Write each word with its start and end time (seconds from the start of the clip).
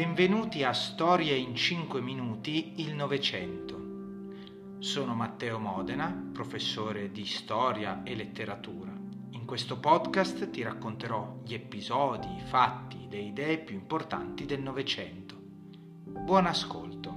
Benvenuti 0.00 0.64
a 0.64 0.72
Storie 0.72 1.36
in 1.36 1.54
5 1.54 2.00
minuti 2.00 2.80
il 2.80 2.94
Novecento. 2.94 4.78
Sono 4.78 5.14
Matteo 5.14 5.58
Modena, 5.58 6.30
professore 6.32 7.10
di 7.10 7.26
storia 7.26 8.02
e 8.02 8.14
letteratura. 8.14 8.90
In 9.32 9.44
questo 9.44 9.78
podcast 9.78 10.48
ti 10.48 10.62
racconterò 10.62 11.40
gli 11.44 11.52
episodi, 11.52 12.28
i 12.34 12.40
fatti, 12.40 13.08
le 13.10 13.18
idee 13.18 13.58
più 13.58 13.74
importanti 13.74 14.46
del 14.46 14.62
Novecento. 14.62 15.34
Buon 15.38 16.46
ascolto. 16.46 17.09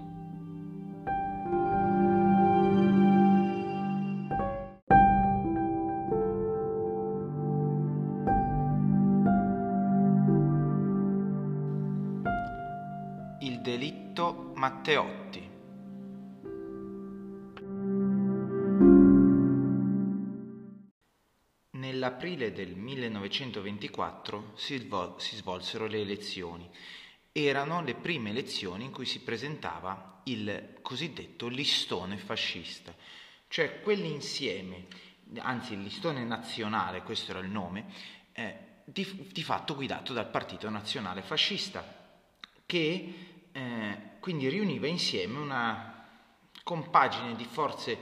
Delitto 13.93 14.51
Matteotti. 14.55 15.49
Nell'aprile 21.71 22.51
del 22.51 22.75
1924 22.75 24.51
si, 24.55 24.77
svol- 24.77 25.19
si 25.19 25.35
svolsero 25.35 25.85
le 25.85 25.99
elezioni. 25.99 26.67
Erano 27.31 27.83
le 27.83 27.93
prime 27.93 28.31
elezioni 28.31 28.85
in 28.85 28.91
cui 28.91 29.05
si 29.05 29.21
presentava 29.21 30.21
il 30.25 30.79
cosiddetto 30.81 31.47
listone 31.47 32.17
fascista, 32.17 32.95
cioè 33.47 33.81
quell'insieme, 33.81 34.87
anzi 35.37 35.73
il 35.73 35.81
listone 35.81 36.23
nazionale, 36.23 37.03
questo 37.03 37.31
era 37.31 37.39
il 37.39 37.49
nome, 37.49 37.85
eh, 38.33 38.57
di, 38.85 39.29
di 39.31 39.43
fatto 39.43 39.75
guidato 39.75 40.13
dal 40.13 40.29
Partito 40.29 40.69
Nazionale 40.69 41.21
Fascista, 41.21 42.01
che 42.65 43.32
eh, 43.53 43.97
quindi 44.19 44.49
riuniva 44.49 44.87
insieme 44.87 45.39
una 45.39 46.05
compagine 46.63 47.35
di 47.35 47.45
forze 47.45 47.97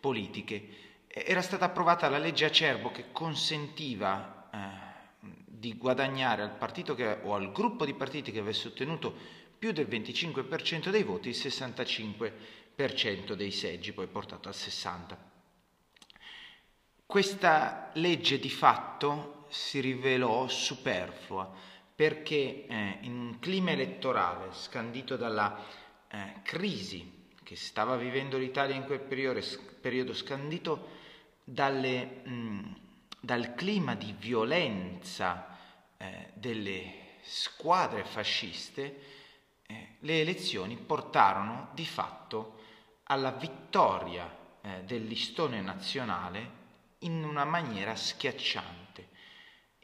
politiche. 0.00 0.84
Era 1.06 1.40
stata 1.42 1.64
approvata 1.64 2.08
la 2.08 2.18
legge 2.18 2.44
Acerbo 2.44 2.90
che 2.90 3.06
consentiva 3.12 4.48
eh, 4.52 5.28
di 5.46 5.76
guadagnare 5.76 6.42
al 6.42 6.54
partito 6.56 6.94
che, 6.94 7.18
o 7.22 7.34
al 7.34 7.50
gruppo 7.52 7.84
di 7.84 7.94
partiti 7.94 8.30
che 8.30 8.40
avesse 8.40 8.68
ottenuto 8.68 9.14
più 9.58 9.72
del 9.72 9.86
25% 9.86 10.90
dei 10.90 11.02
voti 11.02 11.28
il 11.30 11.36
65% 11.36 13.32
dei 13.32 13.50
seggi, 13.50 13.92
poi 13.92 14.06
portato 14.06 14.48
al 14.48 14.54
60%. 14.54 15.16
Questa 17.06 17.90
legge 17.94 18.38
di 18.40 18.50
fatto 18.50 19.46
si 19.48 19.80
rivelò 19.80 20.48
superflua 20.48 21.74
perché 21.96 22.66
eh, 22.66 22.98
in 23.00 23.18
un 23.18 23.38
clima 23.38 23.70
elettorale 23.70 24.52
scandito 24.52 25.16
dalla 25.16 25.58
eh, 26.08 26.34
crisi 26.42 27.30
che 27.42 27.56
stava 27.56 27.96
vivendo 27.96 28.36
l'Italia 28.36 28.76
in 28.76 28.84
quel 28.84 29.00
periodo, 29.00 29.40
periodo 29.80 30.12
scandito 30.12 30.88
dalle, 31.42 32.04
mh, 32.04 32.76
dal 33.18 33.54
clima 33.54 33.94
di 33.94 34.14
violenza 34.18 35.56
eh, 35.96 36.32
delle 36.34 37.04
squadre 37.22 38.04
fasciste, 38.04 39.00
eh, 39.66 39.96
le 40.00 40.20
elezioni 40.20 40.76
portarono 40.76 41.70
di 41.72 41.86
fatto 41.86 42.60
alla 43.04 43.30
vittoria 43.30 44.28
eh, 44.60 44.82
del 44.84 45.06
listone 45.06 45.62
nazionale 45.62 46.64
in 47.00 47.24
una 47.24 47.44
maniera 47.44 47.96
schiacciante. 47.96 48.85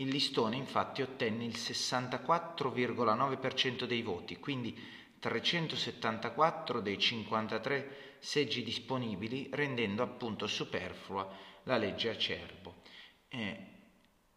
Il 0.03 0.09
listone 0.09 0.57
infatti 0.57 1.01
ottenne 1.01 1.45
il 1.45 1.55
64,9% 1.55 3.85
dei 3.85 4.03
voti, 4.03 4.41
quindi 4.41 4.77
374 5.21 6.81
dei 6.81 6.99
53 6.99 8.17
seggi 8.19 8.65
disponibili, 8.65 9.49
rendendo 9.53 10.03
appunto 10.03 10.49
superflua 10.49 11.33
la 11.63 11.77
legge 11.77 12.11
Acerbo. 12.11 12.83
Eh, 13.29 13.67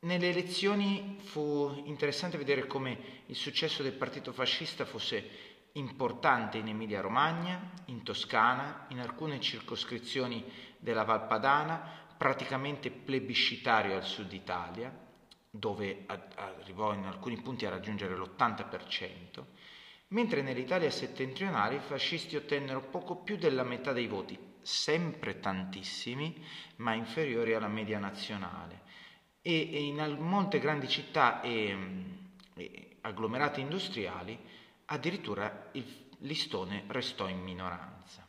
nelle 0.02 0.30
elezioni 0.30 1.16
fu 1.18 1.82
interessante 1.86 2.38
vedere 2.38 2.68
come 2.68 3.24
il 3.26 3.36
successo 3.36 3.82
del 3.82 3.94
partito 3.94 4.32
fascista 4.32 4.86
fosse 4.86 5.28
importante 5.72 6.60
in 6.60 6.68
Emilia-Romagna, 6.68 7.72
in 7.86 8.04
Toscana, 8.04 8.86
in 8.90 9.00
alcune 9.00 9.40
circoscrizioni 9.40 10.44
della 10.78 11.06
Valpadana, 11.06 12.04
praticamente 12.16 12.92
plebiscitario 12.92 13.96
al 13.96 14.04
sud 14.04 14.32
Italia, 14.32 15.05
dove 15.58 16.06
arrivò 16.36 16.94
in 16.94 17.06
alcuni 17.06 17.42
punti 17.42 17.66
a 17.66 17.70
raggiungere 17.70 18.16
l'80%, 18.16 19.44
mentre 20.10 20.42
nell'Italia 20.42 20.90
settentrionale 20.90 21.76
i 21.76 21.80
fascisti 21.80 22.36
ottennero 22.36 22.82
poco 22.82 23.18
più 23.18 23.38
della 23.38 23.64
metà 23.64 23.94
dei 23.94 24.08
voti, 24.08 24.38
sempre 24.62 25.40
tantissimi, 25.40 26.44
ma 26.78 26.94
inferiori 26.94 27.54
alla 27.54 27.68
media 27.68 28.00
nazionale. 28.00 28.84
E, 29.42 29.58
in 29.58 30.18
molte 30.20 30.60
grandi 30.60 30.88
città 30.88 31.42
e, 31.42 31.78
e 32.56 32.98
agglomerati 33.02 33.62
industriali 33.62 34.38
addirittura 34.86 35.70
il 35.74 36.04
listone 36.20 36.86
restò 36.88 37.28
in 37.28 37.42
minoranza. 37.42 38.28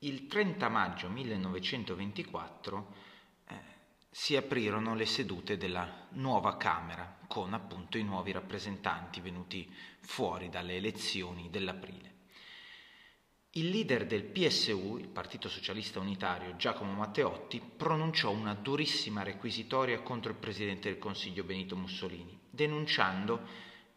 Il 0.00 0.26
30 0.26 0.68
maggio 0.68 1.08
1924 1.08 2.78
eh, 2.78 3.08
si 4.18 4.34
aprirono 4.34 4.96
le 4.96 5.06
sedute 5.06 5.56
della 5.56 6.08
nuova 6.14 6.56
Camera 6.56 7.18
con 7.28 7.54
appunto 7.54 7.98
i 7.98 8.02
nuovi 8.02 8.32
rappresentanti 8.32 9.20
venuti 9.20 9.72
fuori 10.00 10.48
dalle 10.48 10.74
elezioni 10.74 11.48
dell'aprile. 11.50 12.14
Il 13.52 13.68
leader 13.68 14.06
del 14.06 14.24
PSU, 14.24 14.96
il 14.98 15.06
Partito 15.06 15.48
Socialista 15.48 16.00
Unitario, 16.00 16.56
Giacomo 16.56 16.94
Matteotti, 16.94 17.62
pronunciò 17.76 18.32
una 18.32 18.54
durissima 18.54 19.22
requisitoria 19.22 20.00
contro 20.00 20.32
il 20.32 20.38
Presidente 20.38 20.88
del 20.90 20.98
Consiglio 20.98 21.44
Benito 21.44 21.76
Mussolini, 21.76 22.36
denunciando 22.50 23.46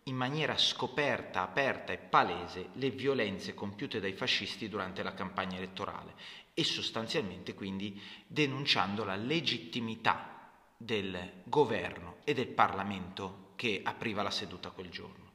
in 0.06 0.16
maniera 0.16 0.58
scoperta, 0.58 1.42
aperta 1.42 1.94
e 1.94 1.98
palese 1.98 2.70
le 2.74 2.90
violenze 2.90 3.54
compiute 3.54 4.00
dai 4.00 4.14
fascisti 4.14 4.68
durante 4.68 5.04
la 5.04 5.14
campagna 5.14 5.58
elettorale 5.58 6.16
e 6.54 6.64
sostanzialmente 6.64 7.54
quindi 7.54 8.02
denunciando 8.26 9.04
la 9.04 9.16
legittimità 9.16 10.50
del 10.76 11.44
governo 11.44 12.18
e 12.24 12.34
del 12.34 12.48
Parlamento 12.48 13.54
che 13.56 13.82
apriva 13.84 14.24
la 14.24 14.32
seduta 14.32 14.72
quel 14.72 14.90
giorno. 14.90 15.30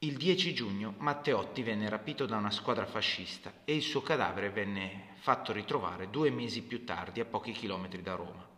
Il 0.00 0.16
10 0.16 0.54
giugno 0.54 0.94
Matteotti 0.98 1.62
venne 1.64 1.88
rapito 1.88 2.24
da 2.24 2.36
una 2.36 2.52
squadra 2.52 2.86
fascista 2.86 3.52
e 3.64 3.74
il 3.74 3.82
suo 3.82 4.00
cadavere 4.00 4.50
venne 4.50 5.14
fatto 5.14 5.52
ritrovare 5.52 6.08
due 6.08 6.30
mesi 6.30 6.62
più 6.62 6.84
tardi 6.84 7.18
a 7.18 7.24
pochi 7.24 7.50
chilometri 7.50 8.00
da 8.00 8.14
Roma. 8.14 8.48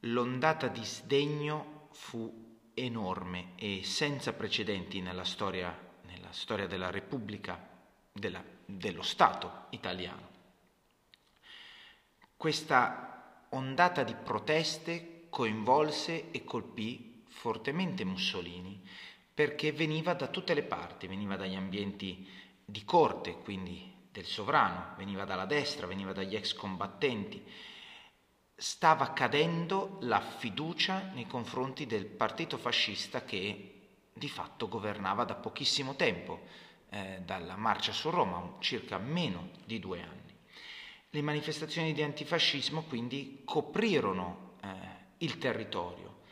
L'ondata 0.00 0.66
di 0.66 0.84
sdegno 0.84 1.88
fu 1.92 2.43
enorme 2.74 3.52
e 3.56 3.82
senza 3.84 4.32
precedenti 4.32 5.00
nella 5.00 5.24
storia, 5.24 5.76
nella 6.02 6.32
storia 6.32 6.66
della 6.66 6.90
Repubblica, 6.90 7.58
della, 8.12 8.42
dello 8.64 9.02
Stato 9.02 9.66
italiano. 9.70 10.30
Questa 12.36 13.46
ondata 13.50 14.02
di 14.02 14.14
proteste 14.14 15.26
coinvolse 15.30 16.30
e 16.30 16.44
colpì 16.44 17.24
fortemente 17.28 18.04
Mussolini 18.04 18.82
perché 19.32 19.72
veniva 19.72 20.14
da 20.14 20.28
tutte 20.28 20.54
le 20.54 20.62
parti, 20.62 21.06
veniva 21.08 21.36
dagli 21.36 21.56
ambienti 21.56 22.28
di 22.64 22.84
corte, 22.84 23.38
quindi 23.38 23.92
del 24.12 24.24
sovrano, 24.24 24.94
veniva 24.96 25.24
dalla 25.24 25.44
destra, 25.44 25.88
veniva 25.88 26.12
dagli 26.12 26.36
ex 26.36 26.54
combattenti. 26.54 27.44
Stava 28.56 29.12
cadendo 29.12 29.98
la 30.02 30.20
fiducia 30.20 31.10
nei 31.12 31.26
confronti 31.26 31.86
del 31.86 32.06
partito 32.06 32.56
fascista 32.56 33.24
che 33.24 33.74
di 34.12 34.28
fatto 34.28 34.68
governava 34.68 35.24
da 35.24 35.34
pochissimo 35.34 35.96
tempo, 35.96 36.42
eh, 36.90 37.20
dalla 37.24 37.56
marcia 37.56 37.92
su 37.92 38.10
Roma, 38.10 38.56
circa 38.60 38.98
meno 38.98 39.50
di 39.64 39.80
due 39.80 40.02
anni. 40.02 40.32
Le 41.10 41.22
manifestazioni 41.22 41.92
di 41.92 42.02
antifascismo 42.02 42.82
quindi 42.82 43.42
coprirono 43.44 44.56
eh, 44.62 44.68
il 45.18 45.38
territorio. 45.38 46.22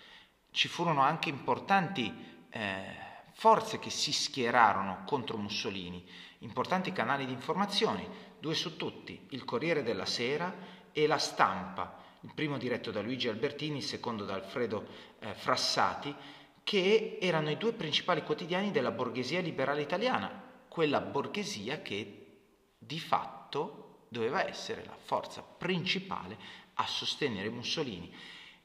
Ci 0.52 0.68
furono 0.68 1.02
anche 1.02 1.28
importanti 1.28 2.46
eh, 2.50 2.84
forze 3.32 3.80
che 3.80 3.90
si 3.90 4.12
schierarono 4.12 5.02
contro 5.04 5.36
Mussolini, 5.38 6.06
importanti 6.38 6.92
canali 6.92 7.26
di 7.26 7.32
informazione, 7.32 8.36
due 8.38 8.54
su 8.54 8.76
tutti, 8.76 9.26
il 9.30 9.44
Corriere 9.44 9.82
della 9.82 10.06
Sera 10.06 10.54
e 10.92 11.06
la 11.06 11.18
Stampa, 11.18 12.01
il 12.22 12.32
primo 12.34 12.58
diretto 12.58 12.90
da 12.90 13.02
Luigi 13.02 13.28
Albertini, 13.28 13.78
il 13.78 13.82
secondo 13.82 14.24
da 14.24 14.34
Alfredo 14.34 14.86
eh, 15.18 15.34
Frassati, 15.34 16.14
che 16.62 17.18
erano 17.20 17.50
i 17.50 17.56
due 17.56 17.72
principali 17.72 18.22
quotidiani 18.22 18.70
della 18.70 18.92
borghesia 18.92 19.40
liberale 19.40 19.82
italiana, 19.82 20.50
quella 20.68 21.00
borghesia 21.00 21.82
che 21.82 22.18
di 22.78 23.00
fatto 23.00 24.06
doveva 24.08 24.46
essere 24.46 24.84
la 24.84 24.96
forza 24.96 25.42
principale 25.42 26.36
a 26.74 26.86
sostenere 26.86 27.50
Mussolini. 27.50 28.14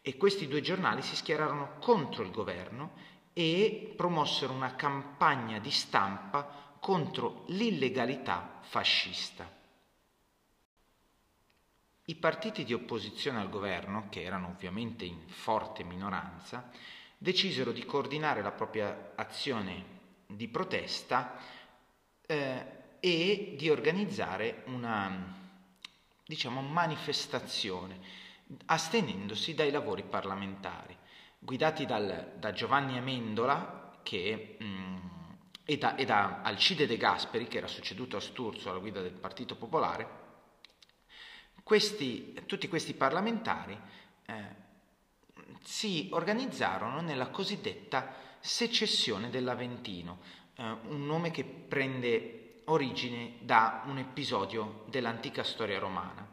E 0.01 0.15
questi 0.17 0.47
due 0.47 0.61
giornali 0.61 1.01
si 1.01 1.15
schierarono 1.15 1.77
contro 1.79 2.23
il 2.23 2.31
governo 2.31 2.91
e 3.33 3.93
promossero 3.95 4.53
una 4.53 4.75
campagna 4.75 5.59
di 5.59 5.71
stampa 5.71 6.75
contro 6.79 7.43
l'illegalità 7.47 8.59
fascista. 8.61 9.56
I 12.09 12.15
partiti 12.15 12.63
di 12.63 12.73
opposizione 12.73 13.39
al 13.39 13.49
governo, 13.49 14.07
che 14.09 14.23
erano 14.23 14.47
ovviamente 14.47 15.03
in 15.03 15.27
forte 15.27 15.83
minoranza, 15.83 16.71
decisero 17.17 17.73
di 17.73 17.85
coordinare 17.85 18.41
la 18.41 18.51
propria 18.51 19.11
azione 19.15 19.83
di 20.25 20.47
protesta 20.47 21.37
eh, 22.25 22.65
e 23.01 23.55
di 23.57 23.69
organizzare 23.69 24.63
una 24.67 25.35
diciamo, 26.25 26.61
manifestazione 26.61 27.99
astenendosi 28.67 29.53
dai 29.53 29.71
lavori 29.71 30.03
parlamentari, 30.03 30.95
guidati 31.39 31.85
dal, 31.85 32.35
da 32.37 32.53
Giovanni 32.53 32.97
Amendola 32.97 33.99
che, 34.03 34.55
mh, 34.57 34.65
mm, 34.65 34.97
e, 35.65 35.77
da, 35.77 35.95
e, 35.95 36.05
da, 36.05 36.41
Alcide 36.41 36.87
De 36.87 36.95
Gasperi, 36.95 37.49
che 37.49 37.57
era 37.57 37.67
succeduto 37.67 38.15
a 38.15 38.21
Sturzo 38.21 38.69
alla 38.69 38.79
guida 38.79 39.01
del 39.01 39.11
Partito 39.11 39.57
Popolare, 39.57 40.26
questi, 41.67 42.33
tutti 42.45 42.69
questi 42.69 42.93
parlamentari 42.93 43.77
eh, 44.25 44.65
si 45.63 46.07
organizzarono 46.13 47.01
nella 47.01 47.27
cosiddetta 47.27 48.13
secessione 48.39 49.29
dell'Aventino, 49.29 50.19
eh, 50.55 50.63
un 50.63 51.05
nome 51.05 51.29
che 51.29 51.43
prende 51.43 52.61
origine 52.67 53.33
da 53.41 53.83
un 53.85 53.97
episodio 53.97 54.85
dell'antica 54.87 55.43
storia 55.43 55.77
romana. 55.77 56.31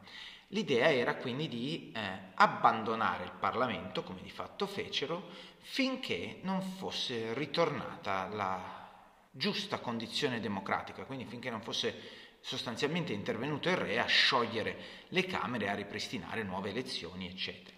L'idea 0.49 0.93
era 0.93 1.17
quindi 1.17 1.49
di 1.49 1.91
eh, 1.93 2.01
abbandonare 2.35 3.25
il 3.25 3.33
Parlamento, 3.37 4.05
come 4.05 4.23
di 4.23 4.31
fatto 4.31 4.69
fecero, 4.69 5.31
finché 5.63 6.39
non 6.43 6.63
fosse 6.63 7.35
ritornata 7.35 8.29
la 8.29 8.83
giusta 9.33 9.81
condizione 9.81 10.39
democratica, 10.39 11.03
quindi 11.03 11.25
finché 11.25 11.51
non 11.51 11.61
fosse 11.61 12.23
sostanzialmente 12.45 13.15
intervenuto 13.15 13.71
il 13.71 13.77
re 13.79 13.99
a 13.99 14.05
sciogliere 14.05 14.77
le 15.09 15.25
Camere, 15.25 15.71
a 15.71 15.75
ripristinare 15.75 16.43
nuove 16.43 16.69
elezioni, 16.69 17.27
eccetera. 17.27 17.75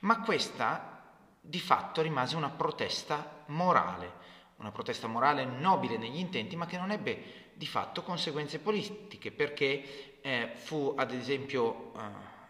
Ma 0.00 0.20
questa 0.20 1.02
di 1.40 1.58
fatto 1.58 2.00
rimase 2.00 2.36
una 2.36 2.48
protesta 2.48 3.42
morale, 3.46 4.12
una 4.58 4.70
protesta 4.70 5.08
morale 5.08 5.44
nobile 5.44 5.96
negli 5.96 6.18
intenti, 6.18 6.54
ma 6.54 6.66
che 6.66 6.78
non 6.78 6.92
ebbe 6.92 7.50
di 7.54 7.66
fatto 7.66 8.04
conseguenze 8.04 8.60
politiche, 8.60 9.32
perché 9.32 10.20
eh, 10.20 10.52
fu 10.54 10.94
ad 10.96 11.10
esempio 11.10 11.92
eh, 11.96 12.00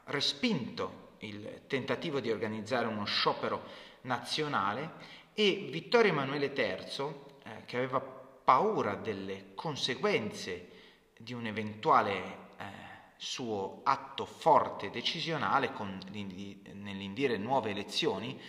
respinto 0.04 1.12
il 1.20 1.62
tentativo 1.66 2.20
di 2.20 2.30
organizzare 2.30 2.86
uno 2.86 3.06
sciopero 3.06 3.62
nazionale 4.02 5.22
e 5.32 5.66
Vittorio 5.70 6.12
Emanuele 6.12 6.52
III, 6.54 7.06
eh, 7.42 7.64
che 7.64 7.78
aveva 7.78 8.00
paura 8.00 8.96
delle 8.96 9.54
conseguenze 9.54 10.72
di 11.18 11.32
un 11.32 11.46
eventuale 11.46 12.12
eh, 12.58 12.64
suo 13.16 13.80
atto 13.84 14.24
forte 14.24 14.90
decisionale 14.90 15.72
con, 15.72 15.98
nell'indire 16.10 17.36
nuove 17.36 17.70
elezioni, 17.70 18.40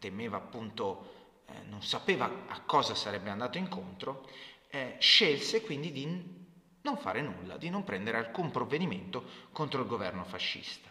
temeva 0.00 0.38
appunto, 0.38 1.42
eh, 1.46 1.62
non 1.68 1.82
sapeva 1.82 2.46
a 2.48 2.60
cosa 2.62 2.96
sarebbe 2.96 3.30
andato 3.30 3.58
incontro, 3.58 4.28
eh, 4.68 4.96
scelse 4.98 5.62
quindi 5.62 5.92
di 5.92 6.38
non 6.82 6.96
fare 6.96 7.20
nulla, 7.20 7.56
di 7.56 7.68
non 7.68 7.84
prendere 7.84 8.16
alcun 8.16 8.50
provvedimento 8.50 9.24
contro 9.52 9.82
il 9.82 9.86
governo 9.86 10.24
fascista. 10.24 10.88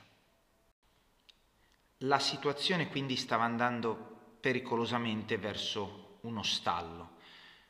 La 2.03 2.19
situazione 2.19 2.87
quindi 2.87 3.17
stava 3.17 3.43
andando 3.43 4.37
pericolosamente 4.39 5.37
verso 5.37 6.19
uno 6.21 6.43
stallo. 6.43 7.17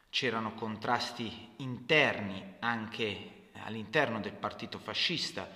C'erano 0.10 0.54
contrasti 0.54 1.54
interni 1.58 2.56
anche 2.60 3.50
all'interno 3.64 4.20
del 4.20 4.34
partito 4.34 4.80
fascista, 4.80 5.48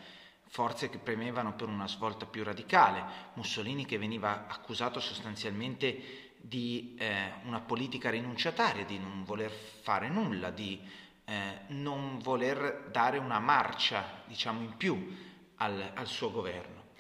forze 0.48 0.90
che 0.90 1.00
premevano 1.00 1.56
per 1.56 1.68
una 1.68 1.88
svolta 1.88 2.26
più 2.26 2.44
radicale, 2.44 3.04
Mussolini 3.34 3.86
che 3.86 3.98
veniva 3.98 4.46
accusato 4.48 5.00
sostanzialmente 5.00 6.32
di 6.40 6.96
eh, 7.00 7.32
una 7.46 7.62
politica 7.62 8.10
rinunciataria, 8.10 8.86
di 8.86 9.00
non 9.00 9.24
voler 9.24 9.50
fare 9.50 10.10
nulla, 10.10 10.52
di 10.52 10.80
eh, 11.26 11.62
non 11.68 12.20
voler 12.20 12.90
dare 12.92 13.18
una 13.18 13.40
marcia, 13.40 14.24
diciamo, 14.26 14.62
in 14.62 14.78
più 14.78 15.16
al, 15.56 15.92
al 15.96 16.08
suo 16.08 16.32
governo. 16.32 16.92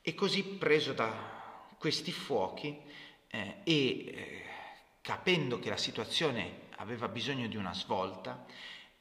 E 0.00 0.14
così 0.14 0.44
preso 0.44 0.92
da 0.92 1.66
questi 1.78 2.12
fuochi 2.12 2.78
eh, 3.28 3.56
e 3.64 3.72
eh, 3.72 4.44
capendo 5.00 5.58
che 5.58 5.70
la 5.70 5.76
situazione 5.76 6.68
aveva 6.82 7.06
bisogno 7.06 7.46
di 7.46 7.56
una 7.56 7.72
svolta, 7.72 8.44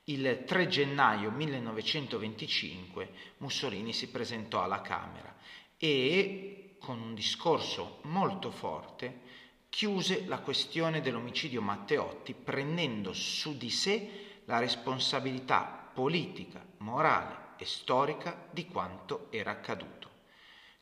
il 0.06 0.44
3 0.46 0.68
gennaio 0.68 1.32
1925 1.32 3.10
Mussolini 3.38 3.92
si 3.92 4.10
presentò 4.10 4.64
alla 4.64 4.82
Camera 4.82 5.36
e 5.78 6.76
con 6.80 7.02
un 7.02 7.16
discorso 7.16 8.00
molto 8.04 8.52
forte 8.52 9.30
chiuse 9.70 10.26
la 10.28 10.40
questione 10.40 11.02
dell'omicidio 11.02 11.62
Matteotti 11.62 12.34
prendendo 12.34 13.14
su 13.14 13.58
di 13.58 13.70
sé 13.72 14.40
la 14.46 14.60
responsabilità 14.60 15.90
politica, 15.94 16.64
morale 16.78 17.54
e 17.58 17.66
storica 17.66 18.48
di 18.52 18.68
quanto 18.68 19.28
era 19.32 19.52
accaduto. 19.52 20.10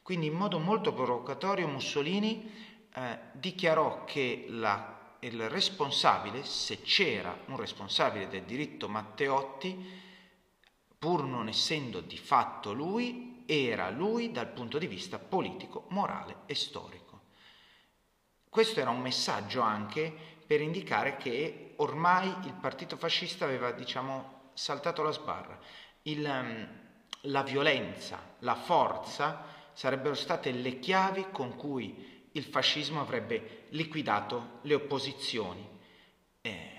Quindi 0.01 0.27
in 0.27 0.33
modo 0.33 0.59
molto 0.59 0.93
provocatorio 0.93 1.67
Mussolini 1.67 2.51
eh, 2.93 3.19
dichiarò 3.33 4.05
che 4.05 4.47
la 4.49 4.98
il 5.21 5.49
responsabile, 5.49 6.43
se 6.45 6.81
c'era 6.81 7.37
un 7.47 7.57
responsabile 7.57 8.27
del 8.27 8.43
diritto 8.43 8.87
Matteotti, 8.87 10.07
pur 10.97 11.23
non 11.23 11.47
essendo 11.47 12.01
di 12.01 12.17
fatto 12.17 12.73
lui, 12.73 13.43
era 13.45 13.89
lui 13.89 14.31
dal 14.31 14.49
punto 14.49 14.77
di 14.77 14.87
vista 14.87 15.17
politico, 15.17 15.85
morale 15.89 16.37
e 16.45 16.55
storico. 16.55 17.21
Questo 18.49 18.79
era 18.79 18.89
un 18.89 19.01
messaggio 19.01 19.61
anche 19.61 20.13
per 20.45 20.61
indicare 20.61 21.17
che 21.17 21.73
ormai 21.77 22.27
il 22.43 22.53
partito 22.53 22.97
fascista 22.97 23.45
aveva, 23.45 23.71
diciamo, 23.71 24.51
saltato 24.53 25.03
la 25.03 25.11
sbarra. 25.11 25.57
Il, 26.03 26.25
ehm, 26.25 26.79
la 27.23 27.43
violenza, 27.43 28.35
la 28.39 28.55
forza 28.55 29.45
sarebbero 29.73 30.15
state 30.15 30.51
le 30.51 30.79
chiavi 30.79 31.27
con 31.31 31.55
cui 31.55 32.18
il 32.33 32.43
fascismo 32.43 33.01
avrebbe 33.01 33.65
liquidato 33.69 34.59
le 34.63 34.73
opposizioni. 34.75 35.67
Eh, 36.41 36.71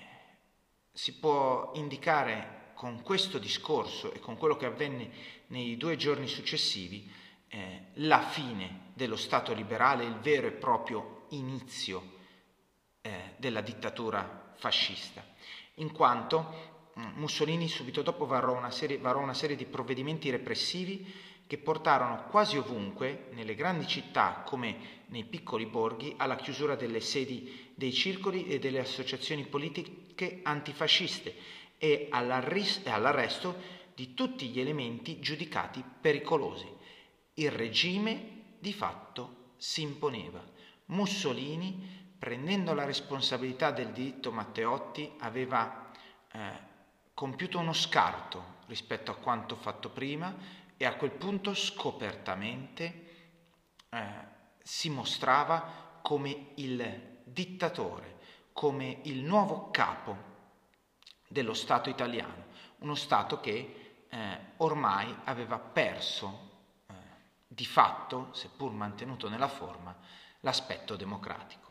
si 0.91 1.17
può 1.17 1.71
indicare 1.75 2.71
con 2.73 3.01
questo 3.03 3.37
discorso 3.37 4.11
e 4.11 4.19
con 4.19 4.37
quello 4.37 4.57
che 4.57 4.65
avvenne 4.65 5.11
nei 5.47 5.77
due 5.77 5.95
giorni 5.97 6.27
successivi 6.27 7.09
eh, 7.47 7.85
la 7.95 8.21
fine 8.21 8.89
dello 8.93 9.17
Stato 9.17 9.53
liberale, 9.53 10.05
il 10.05 10.19
vero 10.19 10.47
e 10.47 10.51
proprio 10.51 11.25
inizio 11.29 12.19
eh, 13.01 13.33
della 13.37 13.61
dittatura 13.61 14.53
fascista, 14.55 15.23
in 15.75 15.91
quanto 15.91 16.91
mm, 16.97 17.17
Mussolini 17.19 17.67
subito 17.67 18.01
dopo 18.01 18.25
varò 18.25 18.55
una, 18.55 18.71
serie, 18.71 18.97
varò 18.97 19.19
una 19.19 19.33
serie 19.33 19.55
di 19.55 19.65
provvedimenti 19.65 20.29
repressivi 20.29 21.05
che 21.51 21.57
portarono 21.57 22.27
quasi 22.29 22.55
ovunque, 22.55 23.27
nelle 23.33 23.55
grandi 23.55 23.85
città 23.85 24.41
come 24.45 25.01
nei 25.07 25.25
piccoli 25.25 25.65
borghi, 25.65 26.13
alla 26.15 26.37
chiusura 26.37 26.75
delle 26.75 27.01
sedi 27.01 27.73
dei 27.75 27.91
circoli 27.91 28.47
e 28.47 28.57
delle 28.57 28.79
associazioni 28.79 29.45
politiche 29.45 30.39
antifasciste 30.43 31.35
e 31.77 32.07
all'arresto 32.09 33.53
di 33.93 34.13
tutti 34.13 34.47
gli 34.47 34.61
elementi 34.61 35.19
giudicati 35.19 35.83
pericolosi. 35.99 36.73
Il 37.33 37.51
regime 37.51 38.53
di 38.57 38.71
fatto 38.71 39.55
si 39.57 39.81
imponeva. 39.81 40.41
Mussolini, 40.85 42.15
prendendo 42.17 42.73
la 42.73 42.85
responsabilità 42.85 43.71
del 43.71 43.89
diritto 43.89 44.31
Matteotti, 44.31 45.15
aveva 45.17 45.91
eh, 46.31 46.39
compiuto 47.13 47.59
uno 47.59 47.73
scarto 47.73 48.59
rispetto 48.67 49.11
a 49.11 49.15
quanto 49.15 49.57
fatto 49.57 49.89
prima 49.89 50.60
e 50.81 50.85
a 50.85 50.95
quel 50.95 51.11
punto 51.11 51.53
scopertamente 51.53 53.09
eh, 53.87 54.03
si 54.63 54.89
mostrava 54.89 55.99
come 56.01 56.53
il 56.55 57.19
dittatore, 57.23 58.17
come 58.51 59.01
il 59.03 59.21
nuovo 59.21 59.69
capo 59.69 60.17
dello 61.27 61.53
Stato 61.53 61.91
italiano, 61.91 62.45
uno 62.79 62.95
Stato 62.95 63.39
che 63.39 64.05
eh, 64.09 64.39
ormai 64.57 65.15
aveva 65.25 65.59
perso 65.59 66.49
eh, 66.87 66.93
di 67.45 67.65
fatto, 67.65 68.29
seppur 68.33 68.71
mantenuto 68.71 69.29
nella 69.29 69.49
forma, 69.49 69.95
l'aspetto 70.39 70.95
democratico. 70.95 71.70